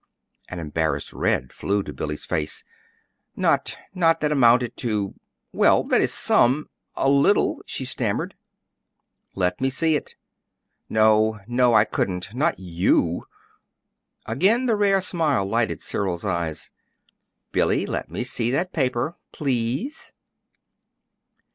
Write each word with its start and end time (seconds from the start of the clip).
An 0.49 0.57
embarrassed 0.57 1.13
red 1.13 1.53
flew 1.53 1.83
to 1.83 1.93
Billy's 1.93 2.25
face. 2.25 2.63
"Not 3.35 3.77
not 3.93 4.19
that 4.21 4.31
amounted 4.31 4.75
to 4.77 5.13
well, 5.53 5.83
that 5.83 6.01
is, 6.01 6.11
some 6.11 6.71
a 6.95 7.07
little," 7.07 7.61
she 7.67 7.85
stammered. 7.85 8.33
"Let 9.35 9.61
me 9.61 9.69
see 9.69 9.95
it." 9.95 10.15
"No, 10.89 11.39
no, 11.45 11.75
I 11.75 11.85
couldn't 11.85 12.33
not 12.33 12.57
YOU!" 12.57 13.27
Again 14.25 14.65
the 14.65 14.75
rare 14.75 15.01
smile 15.01 15.45
lighted 15.45 15.83
Cyril's 15.83 16.25
eyes. 16.25 16.71
"Billy, 17.51 17.85
let 17.85 18.09
me 18.09 18.23
see 18.23 18.49
that 18.49 18.73
paper 18.73 19.17
please." 19.31 20.13